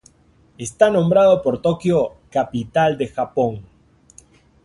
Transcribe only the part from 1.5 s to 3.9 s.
Tokio, capital del Japón.